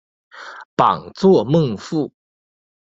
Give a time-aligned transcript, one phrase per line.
[0.75, 2.11] 榜作孟富。